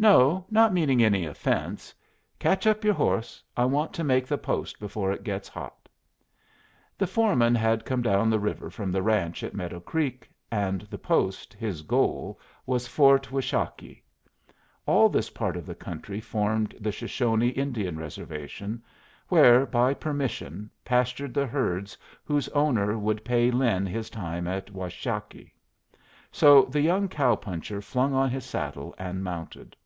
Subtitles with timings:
[0.00, 1.94] "No not meaning any offence.
[2.38, 3.42] Catch up your horse.
[3.54, 5.90] I want to make the post before it gets hot."
[6.96, 10.96] The foreman had come down the river from the ranch at Meadow Creek, and the
[10.96, 14.02] post, his goal, was Fort Washakie.
[14.86, 18.82] All this part of the country formed the Shoshone Indian Reservation,
[19.28, 25.52] where, by permission, pastured the herds whose owner would pay Lin his time at Washakie.
[26.32, 29.76] So the young cow puncher flung on his saddle and mounted.